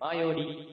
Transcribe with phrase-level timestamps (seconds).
[0.00, 0.66] 前より。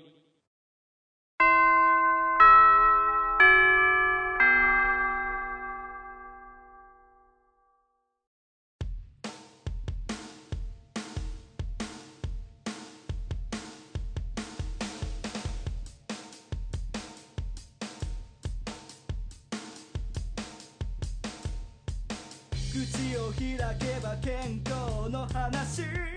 [22.71, 26.16] 口を開けば健康の話。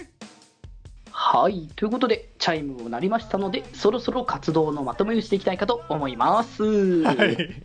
[1.33, 1.69] はい。
[1.77, 7.05] ということで、チャイムも鳴りましたので、そろそろ活動のまとめをしていきたいかと思います。
[7.05, 7.63] はい。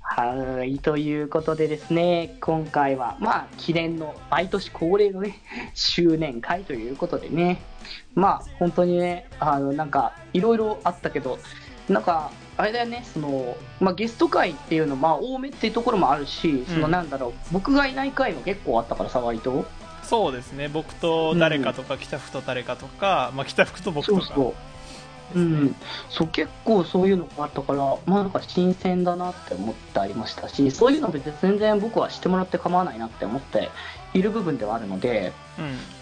[0.00, 0.78] はい。
[0.78, 5.40] ということでですね、今回は、まあ、記念の、毎年恒例のね、
[5.74, 7.60] 周年会ということでね、
[8.14, 11.40] まあ、本当にね、あの、なんか、いろいろあったけど、
[11.88, 19.66] なんか、あれだよね、その、まあ、ゲスト会っていうの、まあ、多めっていうところもあるし、その、うんなんだろう、僕がいない回も結構あったからさ、割と。
[20.12, 20.68] そうですね。
[20.68, 24.26] 僕と誰かとか、北福と誰かとか、まあ、北福と僕とか。
[24.26, 24.54] そうそ
[25.34, 25.38] う。
[25.38, 25.76] うん、
[26.10, 33.70] そう結構そういうのがあったから、まあ、なんか新鮮だなって思ってありましたし、そういうの別に全然僕はしてもらって構わないなって思って
[34.12, 35.32] いる部分ではあるので、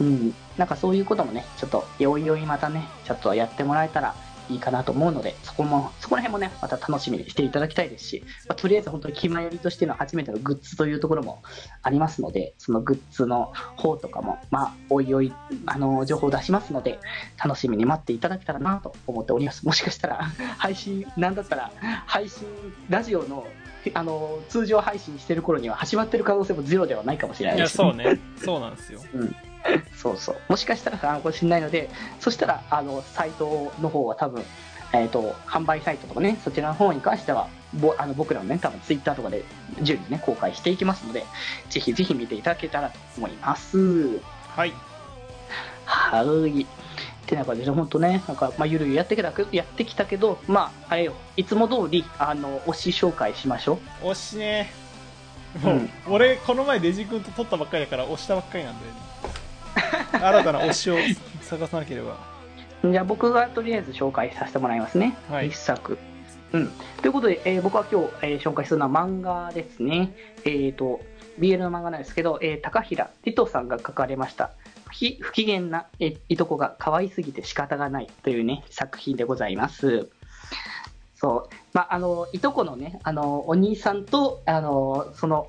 [0.00, 0.06] うん。
[0.08, 4.16] うん、なんかそういうこともね、ちょっと、おいおいまたね、ちょっとやってもらえたら
[4.50, 11.42] いいかなと思うので、そこも、そこら辺もね、また楽しみにしていただきたいですし、まあ、とりあえず本当に気前よりとしての初めてのグッズというところも
[11.82, 15.32] ありますので、そのグッズの方とかも、まあ、おいおい、
[15.66, 16.98] あの、情報を出しますので、
[17.42, 19.64] 楽しみに待っていただけたらなと思っております。
[19.66, 20.24] もしかしたら、
[20.58, 21.70] 配信、なんだったら、
[22.06, 22.46] 配信、
[22.88, 23.46] ラジオの、
[23.94, 27.76] あの、通常配信してる頃には始まってる可能性もゼロではないかもしれないいや、です。
[27.76, 28.18] そうね。
[28.36, 29.00] そうなんですよ。
[29.96, 30.36] そうそう。
[30.48, 34.42] もしかしたらあのかもしれないので、そしたら、あの、サイトの方は多分、
[34.92, 39.44] えっ、と、販売サイトとかね、そちらの方に関しては、ぼあの僕らのね、多分ツイッターとかで
[39.82, 41.24] 順にね、公開していきますので、
[41.68, 44.20] ぜひぜひ見ていただけたらと思います。
[44.56, 44.72] はい。
[45.84, 46.62] はーい。
[46.62, 46.66] っ
[47.26, 54.08] てな感じで、本当ね、なんか、まあ、ゆるゆるやってきたけど、やってきたけど、まあ、あれよ、いつも通り、あの、推し紹介しましょう。
[54.08, 54.72] 推しね。
[55.62, 58.86] もう、うん俺、この前デジ君と撮ったばっかりだから、推したばっかりなんで、
[60.20, 60.96] 新たな推しを
[61.42, 62.16] 探さなければ。
[62.82, 65.16] じゃあ僕がとりあえず紹介させてもらいますね。
[65.28, 65.98] はい一作。
[66.52, 66.70] うん。
[67.02, 70.12] ということで、えー僕は今日、えー紹介するのは漫画ですね。
[70.44, 71.00] えっ、と、
[71.38, 74.50] BL の漫画なんですけど、えー高平ティトさんが書かれました、
[74.88, 80.10] 不機不機嫌な、えーいとこが可愛すぎて仕方がないというね、作品でございます。
[81.14, 81.54] そう。
[81.74, 85.48] まあ、あの、いとこのね、あの、お兄さんと、あの、その、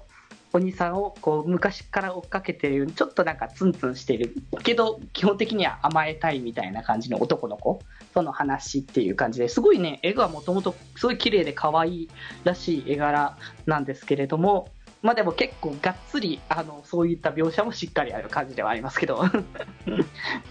[0.54, 7.82] お兄さんをこう昔から追っかけてるちょっとなんかツンツンしてるけど基本的には甘えたいみたいな感じの男の子
[8.14, 12.10] との話っていう感じですごいね絵がもともとすごい綺麗で可愛い
[12.44, 14.68] らしい絵柄なんですけれども
[15.02, 19.24] まあでも結構がっつりあのそういった描写もしっかりある感じではありますけど、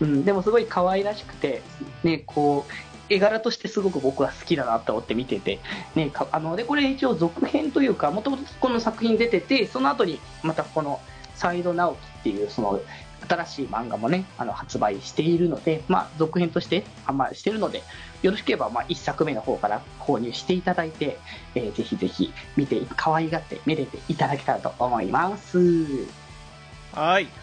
[0.00, 1.62] うん、でもすごい可愛らしくて
[2.02, 5.58] ねこう絵柄としてすごく僕は好きだなと思って見てて、
[5.94, 11.00] ね、かあのでこれ一応続編というかもともとこの作品出ててその後にまたこの
[11.34, 12.80] 「サイド直樹」っていうその
[13.28, 17.82] 新しい漫画もねあの発売しているので、まあ、続編として販売しているので
[18.22, 21.18] よろしければまあ1作目の方から購入していただいて、
[21.54, 25.58] えーぜひぜひ見て可愛がって見れていただけたらと思います。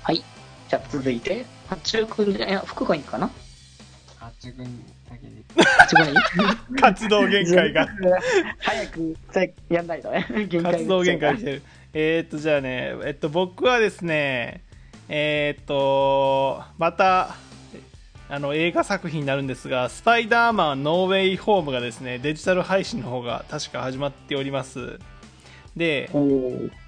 [0.04, 0.24] はい。
[0.70, 3.30] じゃあ続いて八中君じゃいや福がいいかな？
[4.38, 5.64] あっちくんだけで。
[5.80, 7.88] 八中君いい活動限界が。
[8.60, 9.16] 早く
[9.70, 10.28] やんないとね
[10.64, 11.62] 活動限界来てる。
[11.94, 14.62] えー、っと、じゃあね、えっと、僕はですね、
[15.10, 17.36] えー、っと、また、
[18.30, 25.00] あの、映画作品になるんですが、スパイダーマンノーウェイホームがですね、デジタル配信の方が確か始まっております。
[25.76, 26.20] で、こ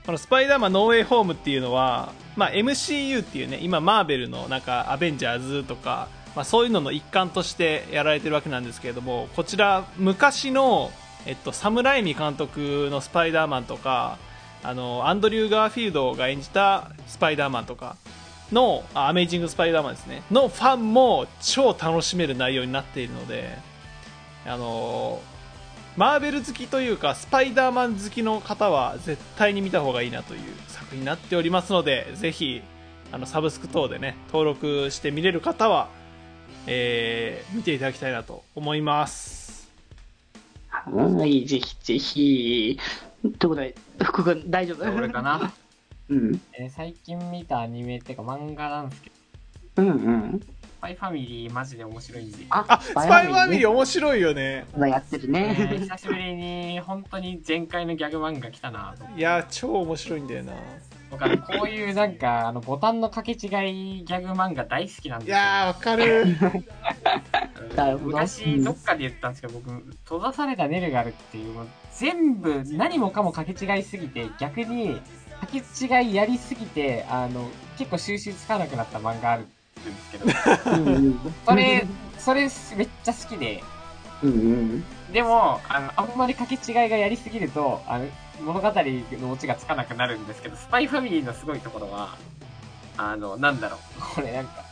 [0.07, 10.91] のスパイダーマンノーウェイホームっていうのは、まあ、MCU っていうね、今マーベルのなんかアベンジャーズとか、まあ、そういうのの一環としてやられてるわけなんですけれども、こちら昔の、
[11.25, 14.17] えっと、サム・ライミ監督のスパイダーマンとか、
[14.63, 17.95] あの、アンドリュー・ガーフィールドが演じたスパイダーマンとか
[18.51, 23.57] の、アメイジング・スパイダーマンですね、のファンも超楽しめる内容になっているので、
[24.45, 25.21] あの
[25.97, 32.61] マーベル好きというかスパイダーマン好きの方は絶対に見た方がいいなという作品になっておりますのでぜひ
[33.11, 35.89] あのサブスク等でね登録して見れる方は、
[36.67, 39.67] えー見ていただきたいなと思います
[40.69, 42.79] はい、ぜひぜひ。
[43.21, 44.89] ということで、福君大丈夫？
[44.95, 45.51] 俺かな？
[46.09, 46.41] うん。
[46.57, 49.09] えー最近見たアニメっていうか漫画なんですけ
[49.75, 49.93] ど、うんう
[50.35, 50.39] ん。
[50.39, 50.45] ス
[50.81, 53.67] パイファミリーマジで面白いんで、ああスパイファミリー？
[53.67, 55.79] ー面白いよねやってるえーね。
[55.79, 59.05] 久しぶりに本当に前回のギャグ漫画来たなと。
[59.17, 60.53] いや超面白いんだよな
[61.09, 65.35] 僕こういうなんか、あの、ボタンの掛け違いギャグ漫画大好きなんですよ。
[65.35, 66.25] いやー、わかる。
[68.01, 68.71] 昔、ど。
[68.71, 69.31] っかで言ったん。
[69.31, 69.69] ですけど、僕、
[70.03, 75.01] 閉ざされたネルガルっていう、もう全部、何もかも掛け違いすぎて、逆に、
[75.41, 79.45] 掛け違いやりすぎて、あの、結構収集つかなくなった漫画あるん。
[79.45, 80.25] ですけど、
[81.45, 81.85] それ、
[82.17, 83.63] それめっちゃ好きで、
[84.21, 84.29] うん。
[84.29, 84.83] うん。
[85.13, 86.17] でも、あの、あん。
[86.17, 88.05] まり掛け違いがやりすぎると、あの、
[88.41, 92.15] 物語のオチがつかなくなるんですけど、スパイファミリーのすごいところは、
[92.97, 94.15] あの、なんだろう。
[94.15, 94.63] これなんか、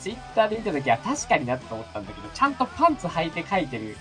[0.00, 3.96] ツイッターで見たときは確かになって思ったんだけど、ちゃんとパンツ履いて書いてる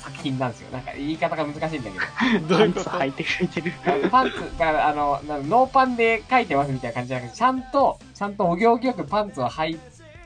[0.00, 0.70] 作品なんですよ。
[0.70, 2.48] なんか言い方が難しいんだけど。
[2.48, 2.90] どういうこと？
[2.90, 3.72] パンツ履いてくれてる。
[4.10, 9.78] パンツが、あの、なノーパンで書いてますみたいな感じじゃなくて、ちゃんと、ちゃんとお行儀よくパンツを履い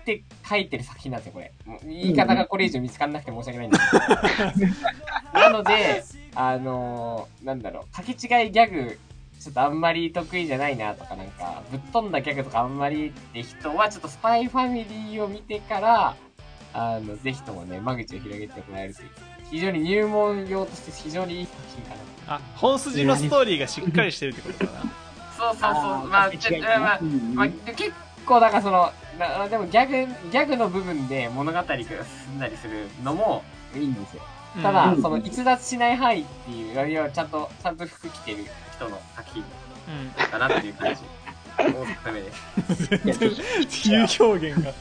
[0.04, 1.52] て書いてる作品なんですよ、これ。
[1.84, 4.68] 言い方がこれ以上見つからなくて申し訳ないんですけど。
[5.38, 6.02] なので、
[6.40, 8.96] あのなんだろう、書き違いギャグ、
[9.40, 16.16] ちょっとあんまり得意じゃないなとか、なんか、ぶっ飛んだギャグとかあんまりって人は、ちょっとスパイファミリーを見てから、
[16.72, 19.08] あの、ぜひともね、間口を広げてもらえるという。
[19.50, 21.96] 非常に入門用として非常にいい作品か
[22.28, 22.34] な。
[22.36, 24.80] あ、本筋のストーリーがしっかりしてるってことかな。
[25.36, 26.08] そうそうそう。
[26.08, 27.00] まあ、ちょ違いまあ、
[27.34, 27.92] まあ、結
[28.24, 33.42] 構、だからその、なでもギャグ、ギャグの部分で物語が進んだりするのも
[33.74, 34.22] いいんですよ。
[34.62, 38.38] ただ、うんその逸脱しない範囲っていうよりはちゃんと、ちゃんと服着てる
[38.72, 40.30] 人の作品うん。
[40.30, 41.00] だなっていう感じ。
[41.60, 42.86] おすすめです。
[43.04, 44.72] 全然、比喩表現が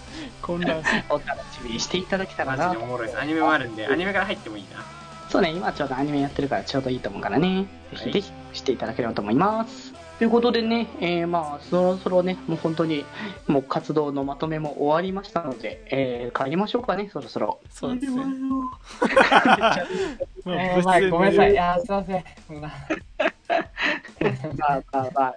[0.41, 1.03] 混乱する。
[1.09, 3.19] お楽しみにしていただけたらなマジでおもろいです。
[3.19, 4.83] アニメもあるんで、アニメから入ってもいいな。
[5.29, 7.65] そうね、今ちょうどアニメやってるからちょうどいいと思うからね。
[7.91, 9.93] ぜはいひぜひしていただければと思います。
[10.17, 13.05] ということでね、えーまあ、そろそろね、もう本当に、
[13.47, 17.59] もう活動のまとめも終わりましたので、えー帰りましょうかね、そろそろ。
[17.69, 18.25] そうですね。
[18.25, 21.51] もうえー、まあ、ごめんなさい。
[21.51, 22.23] いやー、すいません。
[22.47, 22.71] そんな
[24.57, 25.35] まあまあまあ、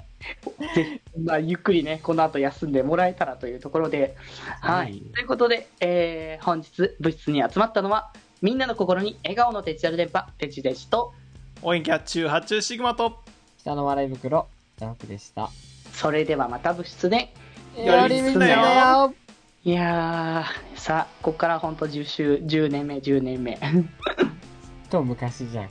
[0.74, 4.16] ぜひ、まあ、ゆっくりね、この後休んでもらえたらというところで、
[4.62, 4.86] はい。
[4.86, 11.12] はいということで、えー本日部室に集まったのは、みんなの心に笑顔のデジタル電波、デジデジと、
[11.60, 13.18] 応援キャッチュー発注シグマと、
[13.58, 14.48] 下の笑い袋、
[14.80, 15.50] ジャンプでした。
[15.92, 17.34] それではまた部室で、
[17.76, 19.14] やりみんなよよ
[19.62, 23.58] いやー、さあ、ここから本当10週、10年目、10年目。
[24.88, 25.68] と昔じゃん。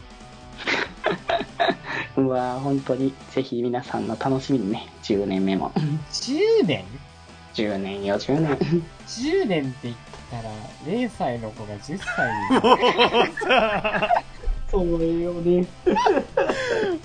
[2.21, 5.71] うわー、本当に、ぜひ皆さんの楽しみにね、10年目も。
[6.12, 6.85] 10年
[7.55, 8.57] 10年よ、10年。
[9.07, 9.95] 10年って言っ
[10.29, 10.51] たら、
[10.85, 12.31] 0歳の子が10歳
[14.13, 14.21] に
[14.71, 15.66] そうよね。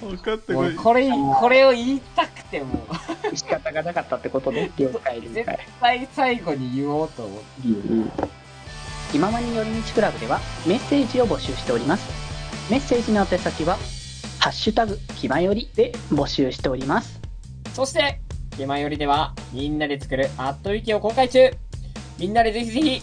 [0.01, 0.75] 分かってもこい。
[0.75, 2.87] うこれ、これを言いたくても、
[3.35, 5.59] 仕方がなかったってことね、 了解了絶解。
[5.81, 7.69] 対最後に言おうと思って。
[7.69, 8.13] うんうん
[9.13, 12.05] 今まに寄り道クラブではメッセージを募集しております。
[12.69, 13.77] メッセージの宛先は、
[14.41, 17.21] ハッシュタグ、ひまよりで募集しております。
[17.75, 18.19] そして、
[18.59, 21.49] ゲマよりでは、みんなで作るアットウィキを公開中
[22.19, 23.03] みんなでぜひぜひ、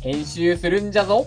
[0.00, 1.26] 編集するんじゃぞ